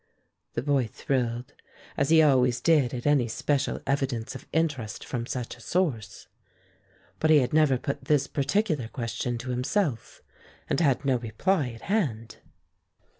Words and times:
The 0.53 0.63
boy 0.63 0.89
thrilled, 0.91 1.53
as 1.95 2.09
he 2.09 2.23
always 2.23 2.59
did 2.59 2.91
at 2.91 3.05
any 3.05 3.27
special 3.27 3.79
evidence 3.85 4.33
of 4.33 4.47
interest 4.51 5.05
from 5.05 5.27
such 5.27 5.55
a 5.55 5.61
source, 5.61 6.27
but 7.19 7.29
he 7.29 7.37
had 7.37 7.53
never 7.53 7.77
put 7.77 8.05
this 8.05 8.25
particular 8.25 8.87
question 8.87 9.37
to 9.37 9.51
himself 9.51 10.23
and 10.67 10.79
had 10.79 11.05
no 11.05 11.17
reply 11.17 11.69
at 11.69 11.81
hand. 11.83 12.37